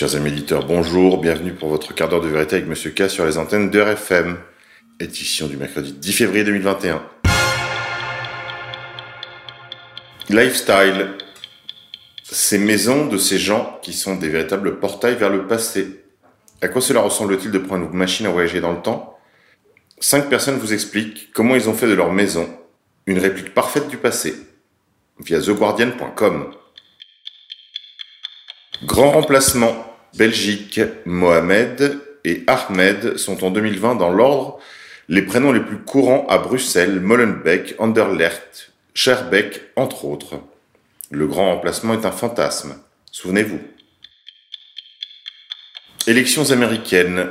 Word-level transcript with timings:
Chers 0.00 0.16
amis 0.16 0.30
éditeurs, 0.30 0.64
bonjour, 0.64 1.20
bienvenue 1.20 1.52
pour 1.52 1.68
votre 1.68 1.94
quart 1.94 2.08
d'heure 2.08 2.22
de 2.22 2.28
vérité 2.28 2.56
avec 2.56 2.66
Monsieur 2.66 2.90
K 2.90 3.10
sur 3.10 3.26
les 3.26 3.36
antennes 3.36 3.68
de 3.68 3.82
RFM, 3.82 4.38
édition 4.98 5.46
du 5.46 5.58
mercredi 5.58 5.92
10 5.92 6.12
février 6.14 6.42
2021. 6.42 7.02
Lifestyle, 10.30 11.10
ces 12.22 12.56
maisons 12.56 13.08
de 13.08 13.18
ces 13.18 13.38
gens 13.38 13.78
qui 13.82 13.92
sont 13.92 14.14
des 14.14 14.30
véritables 14.30 14.80
portails 14.80 15.16
vers 15.16 15.28
le 15.28 15.46
passé. 15.46 16.02
À 16.62 16.68
quoi 16.68 16.80
cela 16.80 17.02
ressemble-t-il 17.02 17.50
de 17.50 17.58
prendre 17.58 17.84
une 17.84 17.92
machine 17.92 18.24
à 18.24 18.30
voyager 18.30 18.62
dans 18.62 18.72
le 18.72 18.80
temps? 18.80 19.18
Cinq 19.98 20.30
personnes 20.30 20.56
vous 20.56 20.72
expliquent 20.72 21.30
comment 21.34 21.56
ils 21.56 21.68
ont 21.68 21.74
fait 21.74 21.88
de 21.88 21.92
leur 21.92 22.10
maison 22.10 22.48
une 23.04 23.18
réplique 23.18 23.52
parfaite 23.52 23.88
du 23.88 23.98
passé 23.98 24.34
via 25.22 25.42
theguardian.com. 25.42 26.54
Grand 28.86 29.10
remplacement. 29.10 29.89
Belgique, 30.16 30.80
Mohamed 31.06 31.98
et 32.24 32.44
Ahmed 32.46 33.16
sont 33.16 33.44
en 33.44 33.50
2020 33.50 33.94
dans 33.94 34.10
l'ordre 34.10 34.58
les 35.08 35.22
prénoms 35.22 35.52
les 35.52 35.60
plus 35.60 35.78
courants 35.78 36.26
à 36.28 36.38
Bruxelles, 36.38 37.00
Molenbeek, 37.00 37.74
Anderlecht, 37.78 38.72
Scherbeck, 38.94 39.60
entre 39.76 40.04
autres. 40.04 40.40
Le 41.10 41.26
grand 41.26 41.54
remplacement 41.54 41.94
est 41.94 42.06
un 42.06 42.12
fantasme, 42.12 42.76
souvenez-vous. 43.10 43.60
Élections 46.06 46.50
américaines. 46.52 47.28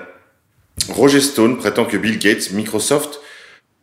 Roger 0.90 1.22
Stone 1.22 1.58
prétend 1.58 1.86
que 1.86 1.98
Bill 1.98 2.20
Gates, 2.20 2.52
Microsoft, 2.52 3.22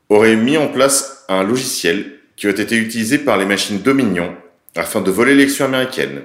aurait 0.09 0.37
mis 0.37 0.57
en 0.57 0.68
place 0.68 1.24
un 1.29 1.42
logiciel 1.42 2.18
qui 2.37 2.46
aurait 2.48 2.60
été 2.60 2.76
utilisé 2.76 3.18
par 3.18 3.38
les 3.38 3.46
machines 3.46 3.80
Dominion 3.80 4.37
afin 4.74 5.01
de 5.01 5.10
voler 5.10 5.35
l'élection 5.35 5.65
américaine. 5.65 6.23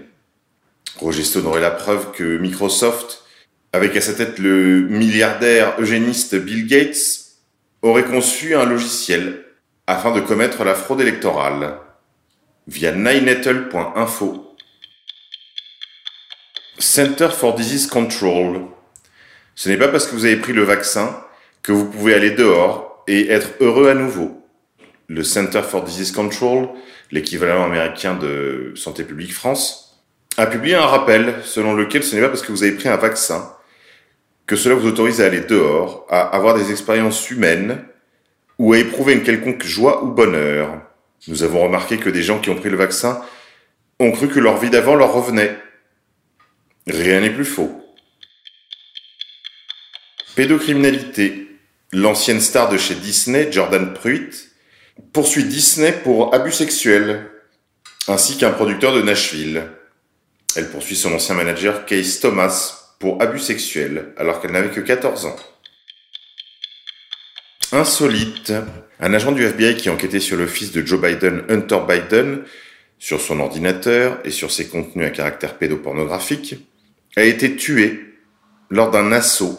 Roger 0.98 1.24
Stone 1.24 1.48
aurait 1.48 1.62
la 1.62 1.72
preuve 1.72 2.12
que 2.12 2.38
Microsoft, 2.38 3.24
avec 3.74 3.96
à 3.96 4.02
sa 4.02 4.14
tête 4.14 4.40
le 4.40 4.82
milliardaire 4.82 5.76
eugéniste 5.80 6.36
Bill 6.36 6.68
Gates, 6.68 7.22
aurait 7.82 8.06
conçu 8.06 8.56
un 8.56 8.66
logiciel 8.66 9.46
afin 9.88 10.12
de 10.12 10.20
commettre 10.20 10.64
la 10.64 10.76
fraude 10.76 11.02
électorale 11.02 11.78
via 12.68 12.92
ninettle.info. 12.92 14.56
Center 16.78 17.30
for 17.30 17.56
Disease 17.56 17.88
Control. 17.88 18.62
Ce 19.56 19.70
n'est 19.70 19.78
pas 19.78 19.88
parce 19.88 20.08
que 20.08 20.16
vous 20.16 20.26
avez 20.26 20.38
pris 20.38 20.54
le 20.54 20.64
vaccin 20.64 21.24
que 21.62 21.72
vous 21.72 21.86
pouvez 21.86 22.14
aller 22.14 22.32
dehors 22.32 23.04
et 23.08 23.30
être 23.30 23.50
heureux 23.60 23.90
à 23.90 23.94
nouveau. 23.94 24.46
Le 25.08 25.24
Center 25.24 25.62
for 25.62 25.84
Disease 25.84 26.12
Control, 26.12 26.70
l'équivalent 27.12 27.66
américain 27.66 28.16
de 28.16 28.74
Santé 28.76 29.04
publique 29.04 29.34
France, 29.34 29.91
a 30.42 30.48
publié 30.48 30.74
un 30.74 30.88
rappel 30.88 31.36
selon 31.44 31.76
lequel 31.76 32.04
ce 32.04 32.16
n'est 32.16 32.22
pas 32.22 32.30
parce 32.30 32.42
que 32.42 32.52
vous 32.52 32.64
avez 32.64 32.72
pris 32.72 32.90
un 32.90 32.98
vaccin 32.98 33.54
que 34.48 34.56
cela 34.56 34.74
vous 34.74 34.88
autorise 34.88 35.22
à 35.22 35.28
aller 35.28 35.42
dehors, 35.42 36.08
à 36.10 36.22
avoir 36.36 36.58
des 36.58 36.72
expériences 36.72 37.30
humaines 37.30 37.86
ou 38.58 38.74
à 38.74 38.80
éprouver 38.80 39.14
une 39.14 39.22
quelconque 39.22 39.64
joie 39.64 40.04
ou 40.04 40.08
bonheur. 40.08 40.82
Nous 41.28 41.44
avons 41.44 41.62
remarqué 41.62 41.98
que 41.98 42.10
des 42.10 42.24
gens 42.24 42.40
qui 42.40 42.50
ont 42.50 42.56
pris 42.56 42.72
le 42.72 42.76
vaccin 42.76 43.22
ont 44.00 44.12
cru 44.12 44.30
que 44.30 44.40
leur 44.40 44.58
vie 44.58 44.72
d'avant 44.72 44.96
leur 44.96 45.14
revenait. 45.14 45.56
Rien 46.88 47.22
n'est 47.22 47.30
plus 47.30 47.46
faux. 47.46 47.80
Pédocriminalité. 50.36 51.50
L'ancienne 51.94 52.42
star 52.42 52.70
de 52.70 52.78
chez 52.78 52.96
Disney, 52.96 53.52
Jordan 53.52 53.94
Pruitt, 53.94 54.50
poursuit 55.14 55.44
Disney 55.44 55.92
pour 55.92 56.34
abus 56.34 56.54
sexuels, 56.54 57.30
ainsi 58.08 58.38
qu'un 58.38 58.52
producteur 58.52 58.94
de 58.96 59.04
Nashville. 59.04 59.68
Elle 60.56 60.70
poursuit 60.70 60.96
son 60.96 61.14
ancien 61.14 61.36
manager 61.36 61.86
Case 61.86 62.20
Thomas 62.20 62.96
pour 63.00 63.22
abus 63.22 63.40
sexuels 63.40 64.14
alors 64.18 64.42
qu'elle 64.42 64.52
n'avait 64.52 64.70
que 64.70 64.82
14 64.82 65.26
ans. 65.26 65.36
Insolite. 67.72 68.54
Un 69.00 69.14
agent 69.14 69.32
du 69.32 69.44
FBI 69.44 69.78
qui 69.78 69.90
enquêtait 69.90 70.20
sur 70.20 70.38
le 70.38 70.46
fils 70.46 70.72
de 70.72 70.86
Joe 70.86 71.02
Biden, 71.02 71.44
Hunter 71.50 71.80
Biden, 71.88 72.44
sur 73.00 73.22
son 73.22 73.40
ordinateur 73.40 74.20
et 74.26 74.30
sur 74.30 74.52
ses 74.52 74.68
contenus 74.68 75.08
à 75.08 75.10
caractère 75.10 75.58
pédopornographique, 75.58 76.56
a 77.16 77.24
été 77.24 77.56
tué 77.56 78.02
lors 78.70 78.92
d'un 78.92 79.12
assaut 79.12 79.58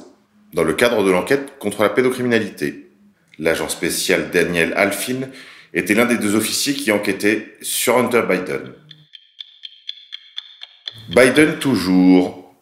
dans 0.53 0.63
le 0.63 0.75
cadre 0.75 1.03
de 1.03 1.11
l'enquête 1.11 1.59
contre 1.59 1.83
la 1.83 1.89
pédocriminalité. 1.89 2.91
L'agent 3.39 3.69
spécial 3.69 4.31
Daniel 4.31 4.75
Alfin 4.77 5.29
était 5.75 5.95
l'un 5.95 6.05
des 6.05 6.19
deux 6.19 6.35
officiers 6.35 6.75
qui 6.75 6.93
enquêtaient 6.93 7.57
sur 7.63 7.97
Hunter 7.97 8.23
Biden. 8.29 8.75
Biden 11.09 11.59
toujours. 11.59 12.55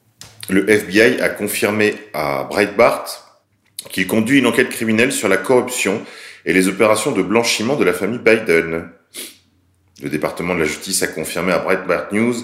Le 0.49 0.69
FBI 0.69 1.21
a 1.21 1.29
confirmé 1.29 1.95
à 2.13 2.45
Breitbart 2.45 3.41
qu'il 3.91 4.07
conduit 4.07 4.39
une 4.39 4.47
enquête 4.47 4.71
criminelle 4.71 5.13
sur 5.13 5.29
la 5.29 5.37
corruption 5.37 6.03
et 6.45 6.53
les 6.53 6.69
opérations 6.69 7.13
de 7.13 7.23
blanchiment 7.23 7.77
de 7.77 7.85
la 7.85 7.93
famille 7.93 8.19
Biden. 8.19 8.89
Le 10.03 10.09
département 10.09 10.55
de 10.55 10.61
la 10.61 10.65
justice 10.65 11.03
a 11.03 11.07
confirmé 11.07 11.53
à 11.53 11.59
Breitbart 11.59 12.13
News 12.13 12.35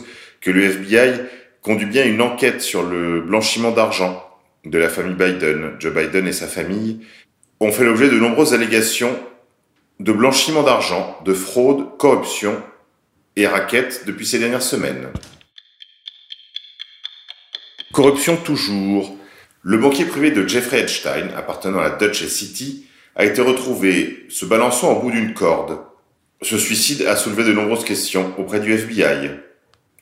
que 0.41 0.51
le 0.51 0.65
FBI 0.65 1.23
conduit 1.62 1.87
bien 1.87 2.05
une 2.05 2.21
enquête 2.21 2.61
sur 2.61 2.83
le 2.83 3.23
blanchiment 3.23 3.73
d'argent 3.73 4.23
de 4.65 4.78
la 4.78 4.89
famille 4.89 5.15
Biden. 5.15 5.73
Joe 5.81 5.93
Biden 5.93 6.28
et 6.28 6.33
sa 6.33 6.47
famille 6.47 7.01
ont 7.59 7.73
fait 7.73 7.84
l'objet 7.84 8.09
de 8.09 8.19
nombreuses 8.19 8.55
allégations 8.55 9.19
de 9.99 10.13
blanchiment 10.13 10.63
d'argent, 10.63 11.19
de 11.25 11.33
fraude, 11.33 11.97
corruption 11.97 12.63
et 13.34 13.47
raquettes 13.47 14.05
depuis 14.07 14.27
ces 14.27 14.39
dernières 14.39 14.63
semaines. 14.63 15.09
Corruption 17.97 18.37
toujours. 18.37 19.17
Le 19.62 19.79
banquier 19.79 20.05
privé 20.05 20.31
de 20.31 20.47
Jeffrey 20.47 20.81
Epstein, 20.81 21.31
appartenant 21.34 21.79
à 21.79 21.84
la 21.84 21.91
Dutch 21.97 22.27
City, 22.27 22.84
a 23.15 23.25
été 23.25 23.41
retrouvé 23.41 24.27
se 24.29 24.45
balançant 24.45 24.93
au 24.93 25.01
bout 25.01 25.11
d'une 25.11 25.33
corde. 25.33 25.79
Ce 26.43 26.59
suicide 26.59 27.07
a 27.07 27.17
soulevé 27.17 27.45
de 27.45 27.55
nombreuses 27.55 27.87
questions 27.87 28.34
auprès 28.37 28.61
du 28.61 28.71
FBI. 28.71 29.31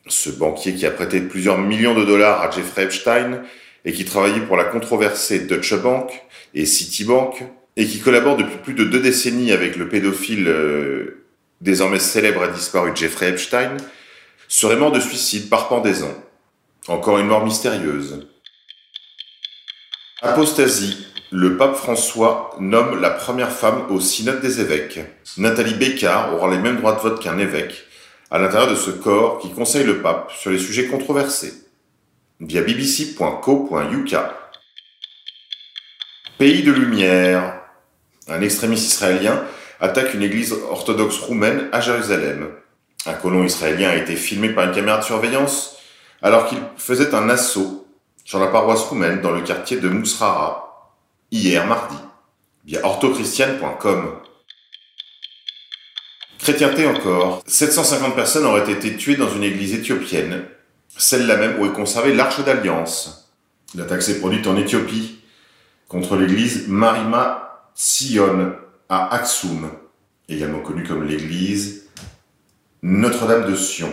Ce 0.09 0.28
banquier 0.28 0.75
qui 0.75 0.84
a 0.87 0.91
prêté 0.91 1.21
plusieurs 1.21 1.59
millions 1.59 1.94
de 1.94 2.05
dollars 2.05 2.43
à 2.43 2.50
Jeffrey 2.50 2.82
Epstein 2.82 3.43
et 3.84 3.93
qui 3.93 4.05
travaillait 4.05 4.44
pour 4.44 4.56
la 4.56 4.65
controversée 4.65 5.47
Deutsche 5.47 5.76
Bank 5.76 6.11
et 6.53 6.66
Citibank 6.66 7.44
et 7.76 7.87
qui 7.87 8.00
collabore 8.00 8.37
depuis 8.37 8.59
plus 8.59 8.75
de 8.75 8.82
deux 8.82 9.03
décennies 9.03 9.53
avec 9.53 9.76
le 9.76 9.88
pédophile 9.88 10.49
euh, 10.49 11.25
désormais 11.61 12.00
célèbre 12.00 12.44
et 12.44 12.53
disparu 12.53 12.91
Jeffrey 12.93 13.28
Epstein, 13.28 13.76
serait 14.49 14.75
mort 14.75 14.91
de 14.91 14.99
suicide 14.99 15.49
par 15.49 15.69
pendaison. 15.69 16.12
Encore 16.87 17.19
une 17.19 17.28
mort 17.28 17.45
mystérieuse. 17.45 18.27
Apostasie. 20.21 21.06
Le 21.31 21.56
pape 21.56 21.77
François 21.77 22.55
nomme 22.61 23.00
la 23.00 23.11
première 23.11 23.50
femme 23.50 23.91
au 23.91 24.00
synode 24.00 24.43
des 24.43 24.61
évêques. 24.61 25.00
Nathalie 25.39 25.75
Bécard 25.75 26.34
aura 26.34 26.50
les 26.50 26.59
mêmes 26.59 26.77
droits 26.77 26.94
de 26.94 27.00
vote 27.00 27.23
qu'un 27.23 27.39
évêque 27.39 27.84
à 28.31 28.39
l'intérieur 28.39 28.71
de 28.71 28.77
ce 28.77 28.91
corps 28.91 29.39
qui 29.39 29.50
conseille 29.50 29.84
le 29.84 30.03
pape 30.03 30.31
sur 30.33 30.50
les 30.50 30.59
sujets 30.59 30.87
controversés. 30.87 31.55
Via 32.41 32.61
bbc.co.uk. 32.61 34.17
Pays 36.37 36.62
de 36.62 36.73
lumière. 36.73 37.62
Un 38.28 38.43
extrémiste 38.43 38.93
israélien 38.93 39.43
attaque 39.81 40.15
une 40.15 40.23
église 40.23 40.53
orthodoxe 40.53 41.19
roumaine 41.19 41.69
à 41.73 41.81
Jérusalem. 41.81 42.50
Un 43.06 43.15
colon 43.15 43.44
israélien 43.44 43.89
a 43.91 43.97
été 43.97 44.17
filmé 44.17 44.50
par 44.50 44.67
une 44.67 44.75
caméra 44.75 44.99
de 44.99 45.05
surveillance 45.05 45.74
alors 46.25 46.49
qu'il 46.49 46.59
faisait 46.79 47.15
un 47.15 47.29
assaut 47.29 47.87
sur 48.25 48.41
la 48.41 48.47
paroisse 48.47 48.81
roumaine 48.85 49.21
dans 49.21 49.31
le 49.31 49.43
quartier 49.43 49.77
de 49.77 49.91
Mousrara, 49.91 50.91
hier 51.31 51.67
mardi, 51.67 51.99
via 52.65 52.82
orthochristiane.com. 52.82 54.21
Chrétienté 56.38 56.87
encore, 56.87 57.43
750 57.47 58.15
personnes 58.15 58.47
auraient 58.47 58.73
été 58.73 58.97
tuées 58.97 59.17
dans 59.17 59.29
une 59.29 59.44
église 59.44 59.75
éthiopienne, 59.75 60.47
celle-là 60.97 61.37
même 61.37 61.61
où 61.61 61.67
est 61.67 61.73
conservée 61.75 62.15
l'Arche 62.15 62.43
d'Alliance. 62.43 63.31
L'attaque 63.75 64.03
s'est 64.03 64.19
produite 64.19 64.47
en 64.47 64.56
Éthiopie, 64.56 65.20
contre 65.88 66.17
l'église 66.17 66.69
Marima 66.69 67.69
Sion 67.75 68.55
à 68.88 69.15
Aksum, 69.15 69.70
également 70.31 70.61
connue 70.61 70.85
comme 70.85 71.06
l'église 71.06 71.91
Notre-Dame 72.82 73.50
de 73.50 73.56
Sion 73.56 73.93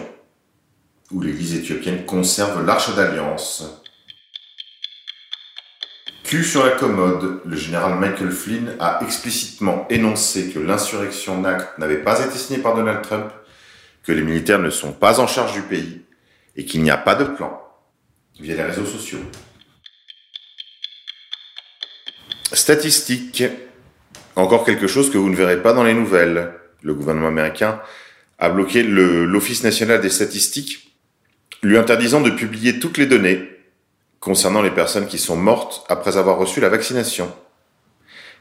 où 1.11 1.21
l'Église 1.21 1.55
éthiopienne 1.55 2.05
conserve 2.05 2.65
l'Arche 2.65 2.95
d'Alliance. 2.95 3.63
Q 6.23 6.43
sur 6.43 6.65
la 6.65 6.71
commode, 6.71 7.41
le 7.45 7.57
général 7.57 7.99
Michael 7.99 8.31
Flynn 8.31 8.75
a 8.79 8.99
explicitement 9.03 9.85
énoncé 9.89 10.49
que 10.49 10.59
l'insurrection 10.59 11.41
NAC 11.41 11.77
n'avait 11.77 12.03
pas 12.03 12.25
été 12.25 12.37
signée 12.37 12.59
par 12.59 12.75
Donald 12.75 13.01
Trump, 13.01 13.31
que 14.03 14.13
les 14.13 14.21
militaires 14.21 14.59
ne 14.59 14.69
sont 14.69 14.93
pas 14.93 15.19
en 15.19 15.27
charge 15.27 15.53
du 15.53 15.61
pays 15.61 16.03
et 16.55 16.63
qu'il 16.63 16.83
n'y 16.83 16.91
a 16.91 16.97
pas 16.97 17.15
de 17.15 17.25
plan 17.25 17.61
via 18.39 18.55
les 18.55 18.63
réseaux 18.63 18.85
sociaux. 18.85 19.19
Statistiques. 22.53 23.43
Encore 24.37 24.63
quelque 24.63 24.87
chose 24.87 25.11
que 25.11 25.17
vous 25.17 25.29
ne 25.29 25.35
verrez 25.35 25.61
pas 25.61 25.73
dans 25.73 25.83
les 25.83 25.93
nouvelles. 25.93 26.53
Le 26.81 26.93
gouvernement 26.93 27.27
américain 27.27 27.81
a 28.39 28.49
bloqué 28.49 28.83
l'Office 28.83 29.63
national 29.63 29.99
des 29.99 30.09
statistiques 30.09 30.90
lui 31.61 31.77
interdisant 31.77 32.21
de 32.21 32.31
publier 32.31 32.79
toutes 32.79 32.97
les 32.97 33.05
données 33.05 33.47
concernant 34.19 34.61
les 34.61 34.71
personnes 34.71 35.07
qui 35.07 35.17
sont 35.17 35.35
mortes 35.35 35.83
après 35.89 36.17
avoir 36.17 36.37
reçu 36.37 36.59
la 36.59 36.69
vaccination 36.69 37.33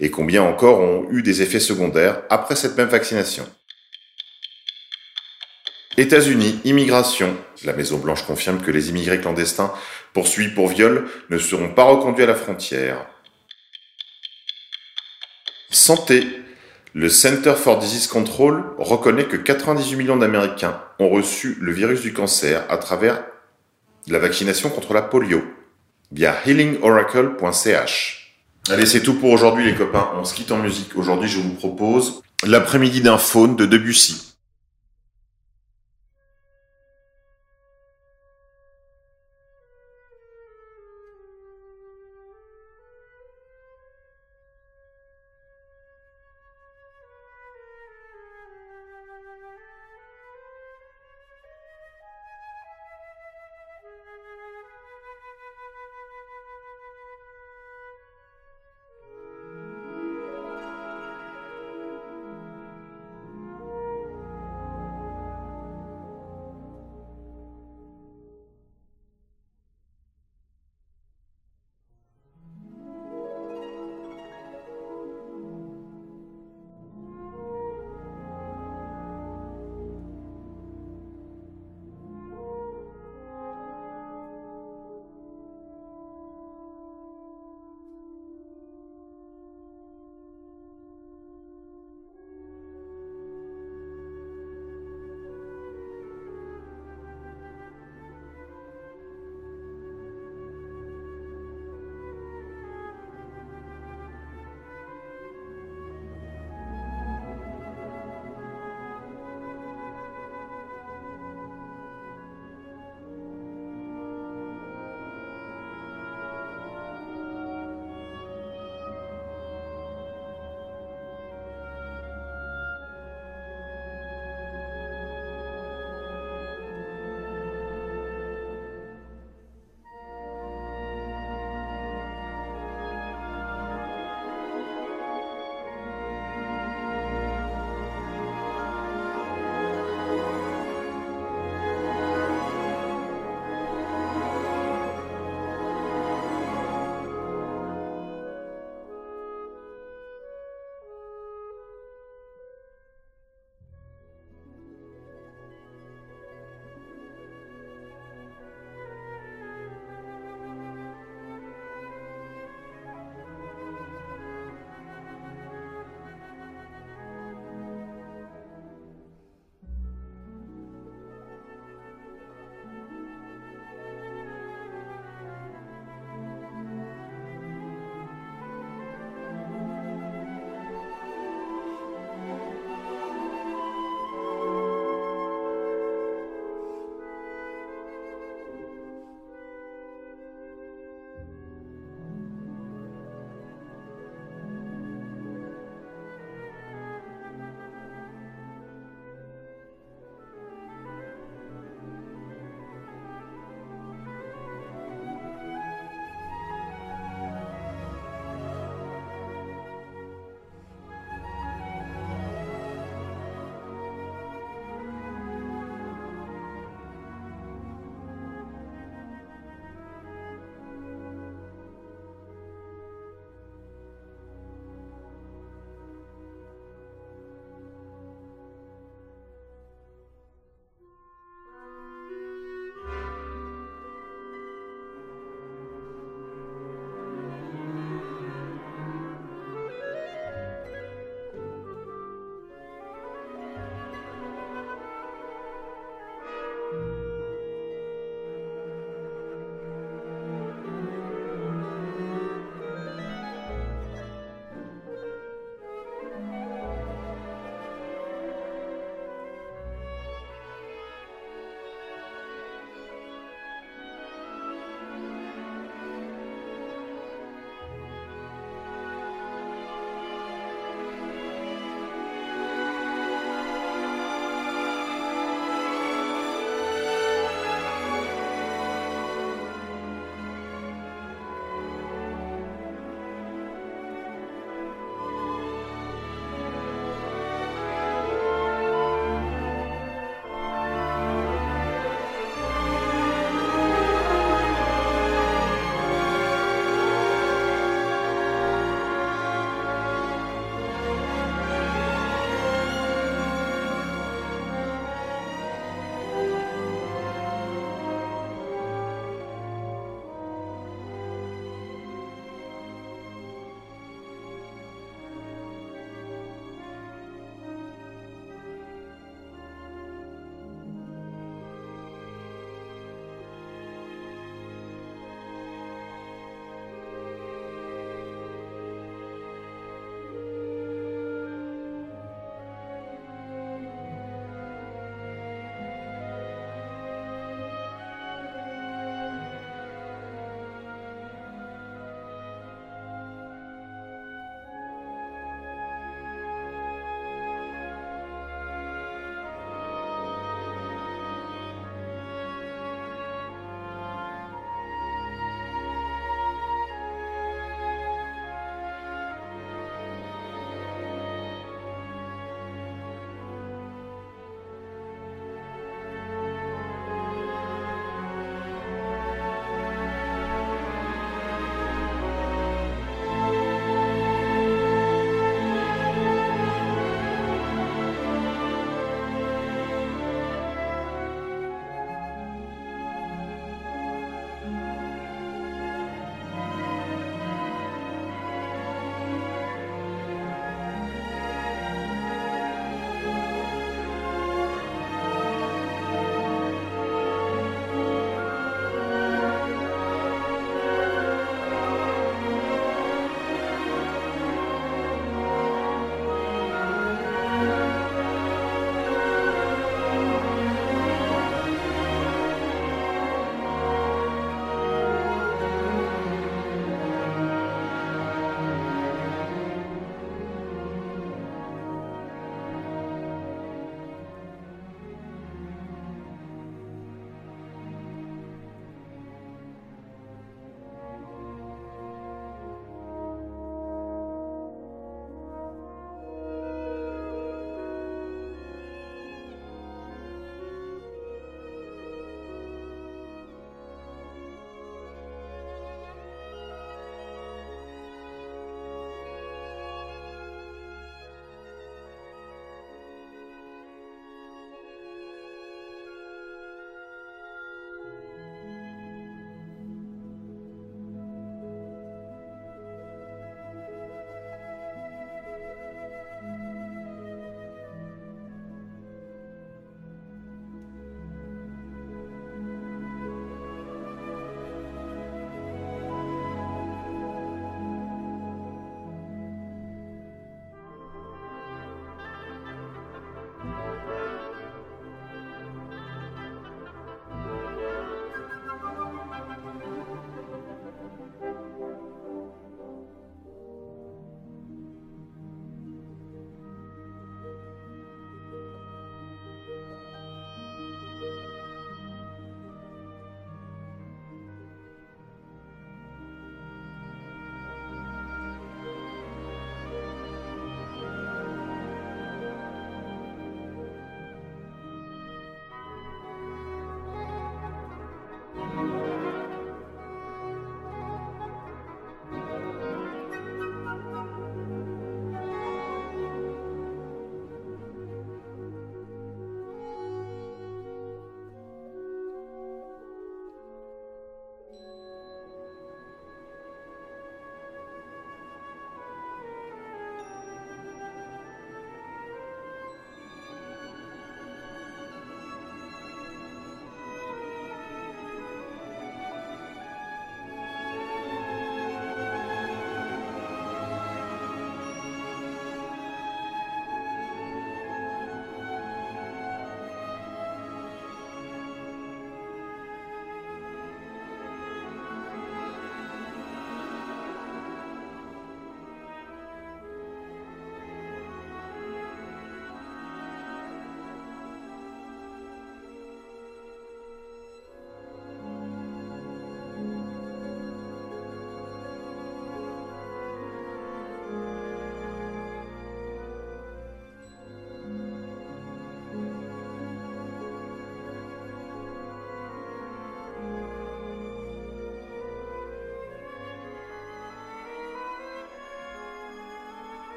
Et 0.00 0.10
combien 0.10 0.42
encore 0.42 0.80
ont 0.80 1.08
eu 1.10 1.22
des 1.22 1.42
effets 1.42 1.60
secondaires 1.60 2.22
après 2.30 2.56
cette 2.56 2.76
même 2.76 2.88
vaccination 2.88 3.48
États-Unis, 5.96 6.60
immigration. 6.64 7.36
La 7.64 7.72
Maison-Blanche 7.72 8.22
confirme 8.24 8.62
que 8.62 8.70
les 8.70 8.88
immigrés 8.90 9.20
clandestins 9.20 9.72
poursuivis 10.12 10.54
pour 10.54 10.68
viol 10.68 11.08
ne 11.28 11.38
seront 11.38 11.70
pas 11.70 11.82
reconduits 11.82 12.22
à 12.22 12.28
la 12.28 12.36
frontière. 12.36 13.04
Santé. 15.70 16.24
Le 16.98 17.08
Center 17.08 17.54
for 17.56 17.78
Disease 17.78 18.08
Control 18.08 18.72
reconnaît 18.76 19.26
que 19.26 19.36
98 19.36 19.94
millions 19.94 20.16
d'Américains 20.16 20.80
ont 20.98 21.08
reçu 21.08 21.56
le 21.60 21.70
virus 21.70 22.00
du 22.00 22.12
cancer 22.12 22.64
à 22.68 22.76
travers 22.76 23.22
la 24.08 24.18
vaccination 24.18 24.68
contre 24.68 24.94
la 24.94 25.02
polio 25.02 25.44
via 26.10 26.34
healingoracle.ch. 26.44 28.34
Allez, 28.68 28.84
c'est 28.84 29.04
tout 29.04 29.14
pour 29.14 29.30
aujourd'hui 29.30 29.64
les 29.64 29.76
copains. 29.76 30.10
On 30.16 30.24
se 30.24 30.34
quitte 30.34 30.50
en 30.50 30.58
musique. 30.58 30.96
Aujourd'hui, 30.96 31.28
je 31.28 31.38
vous 31.38 31.54
propose 31.54 32.20
l'après-midi 32.44 33.00
d'un 33.00 33.16
faune 33.16 33.54
de 33.54 33.64
Debussy. 33.64 34.27